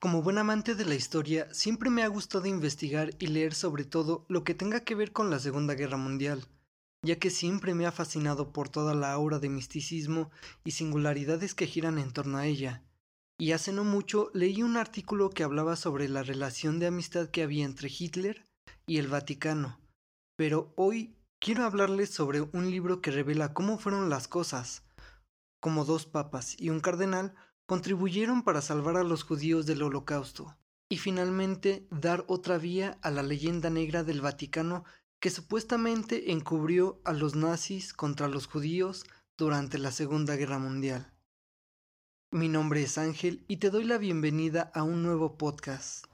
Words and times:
Como 0.00 0.22
buen 0.22 0.38
amante 0.38 0.76
de 0.76 0.84
la 0.84 0.94
historia, 0.94 1.52
siempre 1.52 1.90
me 1.90 2.04
ha 2.04 2.06
gustado 2.06 2.46
investigar 2.46 3.10
y 3.18 3.26
leer 3.26 3.52
sobre 3.52 3.84
todo 3.84 4.24
lo 4.28 4.44
que 4.44 4.54
tenga 4.54 4.84
que 4.84 4.94
ver 4.94 5.10
con 5.10 5.28
la 5.28 5.40
Segunda 5.40 5.74
Guerra 5.74 5.96
Mundial, 5.96 6.46
ya 7.04 7.18
que 7.18 7.30
siempre 7.30 7.74
me 7.74 7.84
ha 7.84 7.90
fascinado 7.90 8.52
por 8.52 8.68
toda 8.68 8.94
la 8.94 9.12
aura 9.12 9.40
de 9.40 9.48
misticismo 9.48 10.30
y 10.62 10.70
singularidades 10.70 11.56
que 11.56 11.66
giran 11.66 11.98
en 11.98 12.12
torno 12.12 12.38
a 12.38 12.46
ella. 12.46 12.84
Y 13.40 13.50
hace 13.50 13.72
no 13.72 13.82
mucho 13.82 14.30
leí 14.34 14.62
un 14.62 14.76
artículo 14.76 15.30
que 15.30 15.42
hablaba 15.42 15.74
sobre 15.74 16.08
la 16.08 16.22
relación 16.22 16.78
de 16.78 16.86
amistad 16.86 17.28
que 17.28 17.42
había 17.42 17.64
entre 17.64 17.88
Hitler 17.88 18.44
y 18.86 18.98
el 18.98 19.08
Vaticano, 19.08 19.80
pero 20.36 20.72
hoy 20.76 21.16
quiero 21.40 21.64
hablarles 21.64 22.10
sobre 22.10 22.42
un 22.42 22.70
libro 22.70 23.00
que 23.00 23.10
revela 23.10 23.52
cómo 23.52 23.78
fueron 23.78 24.10
las 24.10 24.28
cosas, 24.28 24.84
como 25.58 25.84
dos 25.84 26.06
papas 26.06 26.54
y 26.56 26.70
un 26.70 26.78
cardenal 26.78 27.34
contribuyeron 27.68 28.44
para 28.44 28.62
salvar 28.62 28.96
a 28.96 29.04
los 29.04 29.24
judíos 29.24 29.66
del 29.66 29.82
holocausto, 29.82 30.56
y 30.88 30.96
finalmente 30.96 31.86
dar 31.90 32.24
otra 32.26 32.56
vía 32.56 32.98
a 33.02 33.10
la 33.10 33.22
leyenda 33.22 33.68
negra 33.68 34.04
del 34.04 34.22
Vaticano 34.22 34.84
que 35.20 35.28
supuestamente 35.28 36.32
encubrió 36.32 36.98
a 37.04 37.12
los 37.12 37.34
nazis 37.34 37.92
contra 37.92 38.26
los 38.26 38.46
judíos 38.46 39.04
durante 39.36 39.76
la 39.76 39.92
Segunda 39.92 40.34
Guerra 40.36 40.58
Mundial. 40.58 41.12
Mi 42.30 42.48
nombre 42.48 42.82
es 42.82 42.96
Ángel 42.96 43.44
y 43.48 43.58
te 43.58 43.68
doy 43.68 43.84
la 43.84 43.98
bienvenida 43.98 44.70
a 44.74 44.82
un 44.82 45.02
nuevo 45.02 45.36
podcast. 45.36 46.06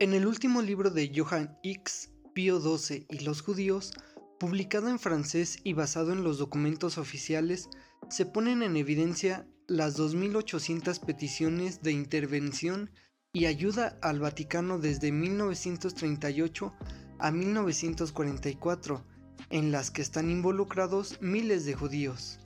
En 0.00 0.14
el 0.14 0.26
último 0.26 0.62
libro 0.62 0.90
de 0.90 1.12
Johann 1.14 1.58
X, 1.62 2.10
Pío 2.34 2.60
XII 2.60 3.06
y 3.10 3.20
los 3.20 3.42
judíos, 3.42 3.92
publicado 4.38 4.88
en 4.88 4.98
francés 4.98 5.58
y 5.64 5.72
basado 5.72 6.12
en 6.12 6.22
los 6.22 6.38
documentos 6.38 6.98
oficiales, 6.98 7.68
se 8.08 8.26
ponen 8.26 8.62
en 8.62 8.76
evidencia 8.76 9.46
las 9.66 9.98
2.800 9.98 11.04
peticiones 11.04 11.82
de 11.82 11.92
intervención 11.92 12.90
y 13.32 13.46
ayuda 13.46 13.98
al 14.00 14.20
Vaticano 14.20 14.78
desde 14.78 15.12
1938 15.12 16.74
a 17.18 17.30
1944, 17.30 19.04
en 19.50 19.70
las 19.70 19.90
que 19.90 20.02
están 20.02 20.30
involucrados 20.30 21.20
miles 21.20 21.64
de 21.64 21.74
judíos. 21.74 22.38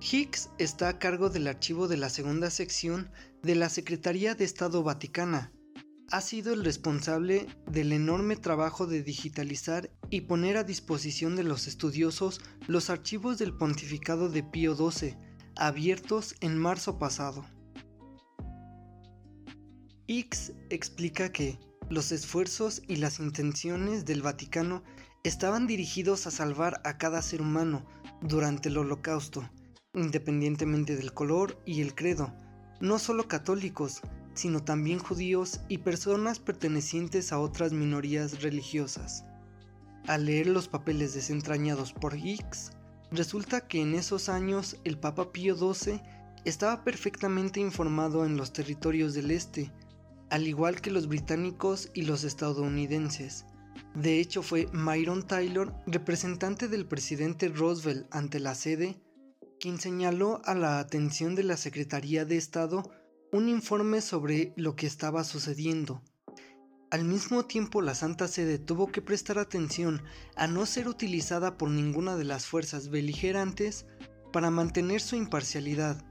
Hicks 0.00 0.50
está 0.58 0.88
a 0.88 0.98
cargo 0.98 1.30
del 1.30 1.48
archivo 1.48 1.88
de 1.88 1.96
la 1.96 2.08
segunda 2.08 2.50
sección 2.50 3.10
de 3.42 3.54
la 3.56 3.68
Secretaría 3.68 4.34
de 4.34 4.44
Estado 4.44 4.82
Vaticana. 4.82 5.52
Ha 6.10 6.20
sido 6.20 6.52
el 6.54 6.64
responsable 6.64 7.46
del 7.70 7.92
enorme 7.92 8.36
trabajo 8.36 8.86
de 8.86 9.02
digitalizar 9.02 9.90
y 10.08 10.22
poner 10.22 10.56
a 10.56 10.64
disposición 10.64 11.34
de 11.34 11.42
los 11.42 11.66
estudiosos 11.66 12.40
los 12.68 12.90
archivos 12.90 13.38
del 13.38 13.56
pontificado 13.56 14.28
de 14.28 14.44
Pío 14.44 14.76
XII, 14.76 15.16
abiertos 15.56 16.36
en 16.40 16.56
marzo 16.58 16.98
pasado. 16.98 17.44
Hicks 20.08 20.52
explica 20.70 21.32
que 21.32 21.58
los 21.90 22.12
esfuerzos 22.12 22.80
y 22.86 22.96
las 22.96 23.18
intenciones 23.18 24.04
del 24.04 24.22
Vaticano 24.22 24.84
estaban 25.24 25.66
dirigidos 25.66 26.28
a 26.28 26.30
salvar 26.30 26.80
a 26.84 26.96
cada 26.96 27.20
ser 27.22 27.42
humano 27.42 27.84
durante 28.22 28.68
el 28.68 28.78
holocausto, 28.78 29.50
independientemente 29.94 30.94
del 30.94 31.12
color 31.12 31.60
y 31.66 31.80
el 31.80 31.96
credo, 31.96 32.32
no 32.80 33.00
solo 33.00 33.26
católicos, 33.26 34.00
sino 34.34 34.62
también 34.62 35.00
judíos 35.00 35.60
y 35.68 35.78
personas 35.78 36.38
pertenecientes 36.38 37.32
a 37.32 37.40
otras 37.40 37.72
minorías 37.72 38.42
religiosas. 38.42 39.24
Al 40.06 40.26
leer 40.26 40.46
los 40.46 40.68
papeles 40.68 41.14
desentrañados 41.14 41.92
por 41.92 42.16
Hicks, 42.16 42.70
resulta 43.10 43.66
que 43.66 43.82
en 43.82 43.94
esos 43.94 44.28
años 44.28 44.76
el 44.84 44.98
Papa 44.98 45.32
Pío 45.32 45.56
XII 45.56 46.00
estaba 46.44 46.84
perfectamente 46.84 47.58
informado 47.58 48.24
en 48.24 48.36
los 48.36 48.52
territorios 48.52 49.14
del 49.14 49.32
Este, 49.32 49.72
al 50.30 50.46
igual 50.46 50.80
que 50.80 50.90
los 50.90 51.08
británicos 51.08 51.90
y 51.94 52.02
los 52.02 52.24
estadounidenses. 52.24 53.46
De 53.94 54.20
hecho 54.20 54.42
fue 54.42 54.68
Myron 54.72 55.26
Taylor, 55.26 55.74
representante 55.86 56.68
del 56.68 56.86
presidente 56.86 57.48
Roosevelt 57.48 58.06
ante 58.10 58.40
la 58.40 58.54
sede, 58.54 59.00
quien 59.58 59.80
señaló 59.80 60.42
a 60.44 60.54
la 60.54 60.78
atención 60.78 61.34
de 61.34 61.42
la 61.42 61.56
Secretaría 61.56 62.24
de 62.24 62.36
Estado 62.36 62.90
un 63.32 63.48
informe 63.48 64.00
sobre 64.00 64.52
lo 64.56 64.76
que 64.76 64.86
estaba 64.86 65.24
sucediendo. 65.24 66.02
Al 66.90 67.04
mismo 67.04 67.44
tiempo, 67.46 67.82
la 67.82 67.94
Santa 67.94 68.28
Sede 68.28 68.58
tuvo 68.58 68.92
que 68.92 69.02
prestar 69.02 69.38
atención 69.38 70.02
a 70.36 70.46
no 70.46 70.66
ser 70.66 70.88
utilizada 70.88 71.58
por 71.58 71.68
ninguna 71.68 72.16
de 72.16 72.24
las 72.24 72.46
fuerzas 72.46 72.90
beligerantes 72.90 73.86
para 74.32 74.50
mantener 74.50 75.00
su 75.00 75.16
imparcialidad. 75.16 76.04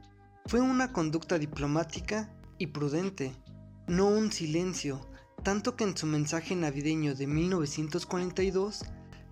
Fue 0.48 0.60
una 0.60 0.92
conducta 0.92 1.40
diplomática 1.40 2.36
y 2.58 2.68
prudente, 2.68 3.34
no 3.88 4.08
un 4.08 4.32
silencio, 4.32 5.10
tanto 5.44 5.76
que 5.76 5.84
en 5.84 5.96
su 5.96 6.08
mensaje 6.08 6.56
navideño 6.56 7.16
de 7.16 7.28
1942 7.28 8.84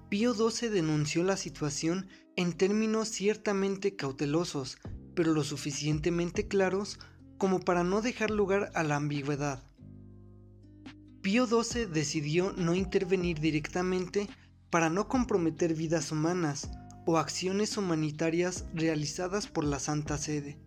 Pío 0.10 0.36
XII 0.36 0.70
denunció 0.70 1.24
la 1.24 1.38
situación 1.38 2.08
en 2.36 2.54
términos 2.54 3.08
ciertamente 3.08 3.96
cautelosos, 3.96 4.78
pero 5.16 5.34
lo 5.34 5.44
suficientemente 5.44 6.48
claros 6.48 7.00
como 7.40 7.60
para 7.60 7.84
no 7.84 8.02
dejar 8.02 8.30
lugar 8.30 8.72
a 8.76 8.84
la 8.84 8.96
ambigüedad. 8.96 9.64
Pío 11.24 11.48
XII 11.48 11.88
decidió 11.88 12.54
no 12.54 12.76
intervenir 12.76 13.40
directamente 13.40 14.30
para 14.70 14.92
no 14.92 15.08
comprometer 15.08 15.74
vidas 15.74 16.12
humanas 16.12 16.70
o 17.08 17.18
acciones 17.18 17.76
humanitarias 17.76 18.66
realizadas 18.76 19.48
por 19.48 19.64
la 19.64 19.80
Santa 19.80 20.20
Sede. 20.20 20.60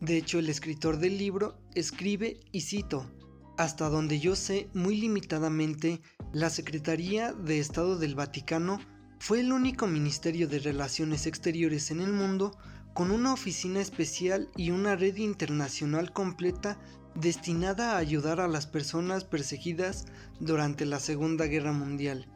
De 0.00 0.16
hecho, 0.16 0.38
el 0.38 0.48
escritor 0.48 0.98
del 0.98 1.18
libro 1.18 1.58
escribe, 1.74 2.40
y 2.52 2.60
cito, 2.60 3.10
hasta 3.56 3.88
donde 3.88 4.20
yo 4.20 4.36
sé 4.36 4.68
muy 4.72 4.96
limitadamente, 4.96 6.00
la 6.32 6.50
Secretaría 6.50 7.32
de 7.32 7.58
Estado 7.58 7.98
del 7.98 8.14
Vaticano 8.14 8.78
fue 9.18 9.40
el 9.40 9.52
único 9.52 9.88
ministerio 9.88 10.46
de 10.46 10.60
relaciones 10.60 11.26
exteriores 11.26 11.90
en 11.90 12.00
el 12.00 12.12
mundo 12.12 12.56
con 12.94 13.10
una 13.10 13.32
oficina 13.32 13.80
especial 13.80 14.48
y 14.56 14.70
una 14.70 14.94
red 14.94 15.16
internacional 15.16 16.12
completa 16.12 16.78
destinada 17.16 17.92
a 17.92 17.98
ayudar 17.98 18.40
a 18.40 18.48
las 18.48 18.66
personas 18.66 19.24
perseguidas 19.24 20.06
durante 20.38 20.86
la 20.86 21.00
Segunda 21.00 21.46
Guerra 21.46 21.72
Mundial. 21.72 22.28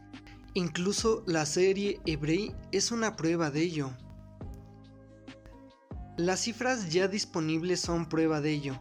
Incluso 0.55 1.23
la 1.27 1.47
serie 1.47 2.01
Hebrei 2.05 2.53
es 2.73 2.91
una 2.91 3.17
prueba 3.17 3.51
de 3.51 3.63
ello. 3.63 3.93
Las 6.17 6.41
cifras 6.41 6.91
ya 6.91 7.09
disponibles 7.09 7.81
son 7.81 8.09
prueba 8.09 8.41
de 8.41 8.53
ello 8.53 8.79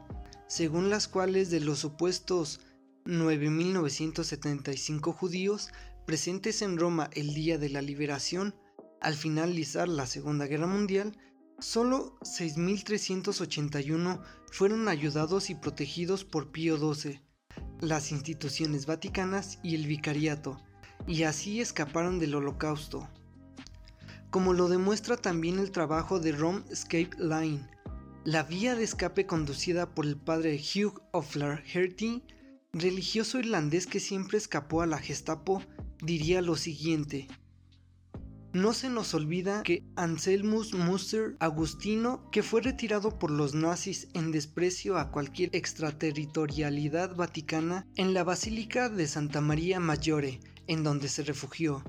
según 0.51 0.89
las 0.89 1.07
cuales 1.07 1.49
de 1.49 1.61
los 1.61 1.79
supuestos 1.79 2.59
9.975 3.05 5.13
judíos 5.13 5.69
presentes 6.05 6.61
en 6.61 6.77
Roma 6.77 7.09
el 7.13 7.33
día 7.33 7.57
de 7.57 7.69
la 7.69 7.81
liberación, 7.81 8.53
al 8.99 9.15
finalizar 9.15 9.87
la 9.87 10.07
Segunda 10.07 10.47
Guerra 10.47 10.67
Mundial, 10.67 11.17
solo 11.57 12.19
6.381 12.19 14.21
fueron 14.51 14.89
ayudados 14.89 15.49
y 15.49 15.55
protegidos 15.55 16.25
por 16.25 16.51
Pío 16.51 16.77
XII, 16.77 17.21
las 17.79 18.11
instituciones 18.11 18.85
vaticanas 18.85 19.57
y 19.63 19.75
el 19.75 19.87
vicariato, 19.87 20.61
y 21.07 21.23
así 21.23 21.61
escaparon 21.61 22.19
del 22.19 22.35
holocausto. 22.35 23.07
Como 24.31 24.53
lo 24.53 24.69
demuestra 24.69 25.17
también 25.17 25.59
el 25.59 25.71
trabajo 25.71 26.21
de 26.21 26.31
Rome 26.31 26.63
Escape 26.69 27.11
Line, 27.19 27.67
la 28.23 28.43
vía 28.43 28.75
de 28.75 28.85
escape 28.85 29.25
conducida 29.25 29.93
por 29.93 30.05
el 30.05 30.15
padre 30.15 30.57
Hugh 30.57 31.01
O'Flaherty, 31.11 32.23
religioso 32.71 33.39
irlandés 33.39 33.87
que 33.87 33.99
siempre 33.99 34.37
escapó 34.37 34.81
a 34.81 34.85
la 34.85 34.99
Gestapo, 34.99 35.61
diría 36.01 36.41
lo 36.41 36.55
siguiente. 36.55 37.27
No 38.53 38.71
se 38.71 38.89
nos 38.89 39.13
olvida 39.13 39.63
que 39.63 39.83
Anselmus 39.97 40.73
Muster 40.73 41.35
Agustino, 41.39 42.29
que 42.31 42.41
fue 42.41 42.61
retirado 42.61 43.19
por 43.19 43.31
los 43.31 43.53
nazis 43.53 44.07
en 44.13 44.31
desprecio 44.31 44.97
a 44.97 45.11
cualquier 45.11 45.53
extraterritorialidad 45.53 47.17
vaticana, 47.17 47.85
en 47.95 48.13
la 48.13 48.23
Basílica 48.23 48.87
de 48.87 49.07
Santa 49.07 49.41
María 49.41 49.81
Maggiore, 49.81 50.39
en 50.67 50.83
donde 50.83 51.09
se 51.09 51.23
refugió. 51.23 51.83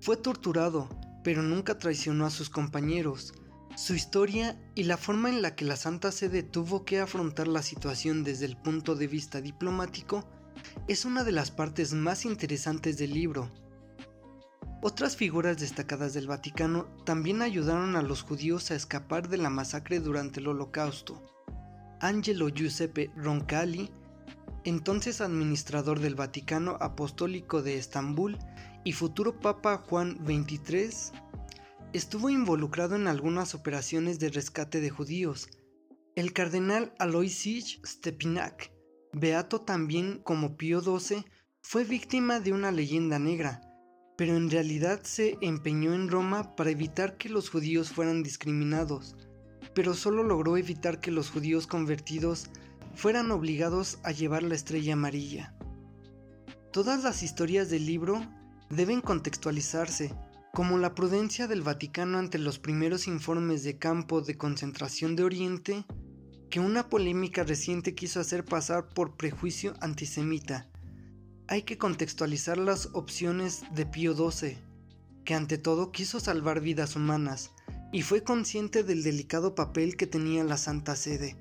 Fue 0.00 0.16
torturado, 0.16 0.88
pero 1.26 1.42
nunca 1.42 1.76
traicionó 1.76 2.24
a 2.24 2.30
sus 2.30 2.50
compañeros, 2.50 3.34
su 3.74 3.94
historia 3.96 4.56
y 4.76 4.84
la 4.84 4.96
forma 4.96 5.28
en 5.28 5.42
la 5.42 5.56
que 5.56 5.64
la 5.64 5.74
Santa 5.74 6.12
Sede 6.12 6.44
tuvo 6.44 6.84
que 6.84 7.00
afrontar 7.00 7.48
la 7.48 7.64
situación 7.64 8.22
desde 8.22 8.46
el 8.46 8.56
punto 8.56 8.94
de 8.94 9.08
vista 9.08 9.40
diplomático 9.40 10.24
es 10.86 11.04
una 11.04 11.24
de 11.24 11.32
las 11.32 11.50
partes 11.50 11.94
más 11.94 12.26
interesantes 12.26 12.96
del 12.96 13.12
libro. 13.12 13.50
Otras 14.82 15.16
figuras 15.16 15.58
destacadas 15.58 16.14
del 16.14 16.28
Vaticano 16.28 16.84
también 17.04 17.42
ayudaron 17.42 17.96
a 17.96 18.02
los 18.02 18.22
judíos 18.22 18.70
a 18.70 18.76
escapar 18.76 19.28
de 19.28 19.38
la 19.38 19.50
masacre 19.50 19.98
durante 19.98 20.38
el 20.38 20.46
Holocausto. 20.46 21.20
Angelo 22.00 22.50
Giuseppe 22.50 23.10
Roncalli, 23.16 23.90
entonces 24.62 25.20
administrador 25.20 25.98
del 25.98 26.14
Vaticano 26.14 26.78
Apostólico 26.80 27.62
de 27.62 27.78
Estambul 27.78 28.38
y 28.86 28.92
futuro 28.92 29.40
Papa 29.40 29.78
Juan 29.78 30.16
XXIII, 30.24 31.18
estuvo 31.92 32.30
involucrado 32.30 32.94
en 32.94 33.08
algunas 33.08 33.52
operaciones 33.56 34.20
de 34.20 34.28
rescate 34.28 34.80
de 34.80 34.90
judíos. 34.90 35.48
El 36.14 36.32
cardenal 36.32 36.94
Aloysius 37.00 37.80
Stepinac, 37.84 38.70
beato 39.12 39.60
también 39.60 40.20
como 40.22 40.56
Pío 40.56 40.80
XII, 40.80 41.24
fue 41.62 41.82
víctima 41.82 42.38
de 42.38 42.52
una 42.52 42.70
leyenda 42.70 43.18
negra, 43.18 43.60
pero 44.16 44.36
en 44.36 44.50
realidad 44.50 45.00
se 45.02 45.36
empeñó 45.40 45.92
en 45.92 46.08
Roma 46.08 46.54
para 46.54 46.70
evitar 46.70 47.16
que 47.16 47.28
los 47.28 47.50
judíos 47.50 47.90
fueran 47.90 48.22
discriminados, 48.22 49.16
pero 49.74 49.94
solo 49.94 50.22
logró 50.22 50.56
evitar 50.56 51.00
que 51.00 51.10
los 51.10 51.30
judíos 51.30 51.66
convertidos 51.66 52.50
fueran 52.94 53.32
obligados 53.32 53.98
a 54.04 54.12
llevar 54.12 54.44
la 54.44 54.54
estrella 54.54 54.92
amarilla. 54.92 55.56
Todas 56.72 57.02
las 57.02 57.24
historias 57.24 57.68
del 57.68 57.84
libro 57.84 58.22
deben 58.70 59.00
contextualizarse, 59.00 60.14
como 60.52 60.78
la 60.78 60.94
prudencia 60.94 61.46
del 61.46 61.62
Vaticano 61.62 62.18
ante 62.18 62.38
los 62.38 62.58
primeros 62.58 63.06
informes 63.06 63.62
de 63.62 63.78
campo 63.78 64.22
de 64.22 64.36
concentración 64.36 65.14
de 65.16 65.24
Oriente, 65.24 65.84
que 66.50 66.60
una 66.60 66.88
polémica 66.88 67.44
reciente 67.44 67.94
quiso 67.94 68.20
hacer 68.20 68.44
pasar 68.44 68.88
por 68.88 69.16
prejuicio 69.16 69.74
antisemita. 69.80 70.68
Hay 71.48 71.62
que 71.62 71.78
contextualizar 71.78 72.58
las 72.58 72.90
opciones 72.92 73.62
de 73.74 73.86
Pío 73.86 74.14
XII, 74.14 74.58
que 75.24 75.34
ante 75.34 75.58
todo 75.58 75.92
quiso 75.92 76.20
salvar 76.20 76.60
vidas 76.60 76.96
humanas 76.96 77.52
y 77.92 78.02
fue 78.02 78.22
consciente 78.22 78.82
del 78.82 79.02
delicado 79.02 79.54
papel 79.54 79.96
que 79.96 80.06
tenía 80.06 80.44
la 80.44 80.56
Santa 80.56 80.96
Sede. 80.96 81.36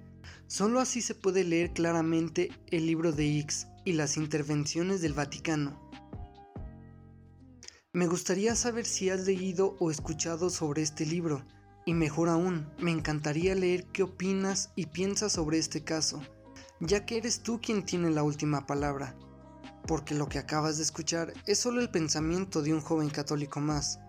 Solo 0.47 0.79
así 0.79 1.01
se 1.01 1.15
puede 1.15 1.43
leer 1.43 1.73
claramente 1.73 2.51
el 2.71 2.85
libro 2.85 3.11
de 3.11 3.39
X 3.39 3.67
y 3.83 3.93
las 3.93 4.17
intervenciones 4.17 5.01
del 5.01 5.13
Vaticano. 5.13 5.84
Me 7.95 8.07
gustaría 8.07 8.55
saber 8.55 8.85
si 8.85 9.09
has 9.09 9.25
leído 9.25 9.77
o 9.79 9.89
escuchado 9.89 10.49
sobre 10.49 10.81
este 10.81 11.05
libro, 11.05 11.45
y 11.85 11.93
mejor 11.93 12.27
aún, 12.27 12.69
me 12.77 12.91
encantaría 12.91 13.55
leer 13.55 13.85
qué 13.85 14.03
opinas 14.03 14.71
y 14.75 14.87
piensas 14.87 15.31
sobre 15.31 15.59
este 15.59 15.85
caso, 15.85 16.21
ya 16.81 17.05
que 17.05 17.15
eres 17.15 17.39
tú 17.39 17.61
quien 17.61 17.85
tiene 17.85 18.09
la 18.09 18.23
última 18.23 18.65
palabra, 18.65 19.15
porque 19.87 20.13
lo 20.13 20.27
que 20.27 20.39
acabas 20.39 20.75
de 20.75 20.83
escuchar 20.83 21.31
es 21.45 21.57
solo 21.57 21.79
el 21.79 21.89
pensamiento 21.89 22.61
de 22.61 22.73
un 22.73 22.81
joven 22.81 23.09
católico 23.09 23.61
más. 23.61 23.99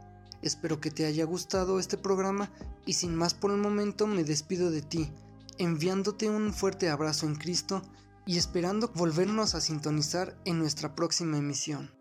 Espero 0.43 0.81
que 0.81 0.91
te 0.91 1.07
haya 1.07 1.25
gustado 1.25 1.79
este 1.79 1.97
programa 1.97 2.51
y 2.87 2.95
sin 2.95 3.15
más 3.15 3.35
por 3.35 3.53
el 3.53 3.59
momento 3.59 4.09
me 4.09 4.25
despido 4.25 4.73
de 4.73 4.83
ti 4.83 5.13
enviándote 5.59 6.29
un 6.29 6.53
fuerte 6.53 6.91
abrazo 6.91 7.25
en 7.27 7.37
Cristo 7.37 7.83
y 8.27 8.37
esperando 8.37 8.91
volvernos 8.97 9.55
a 9.55 9.61
sintonizar 9.61 10.37
en 10.45 10.59
nuestra 10.59 10.97
próxima 10.97 11.39
emisión. 11.39 11.96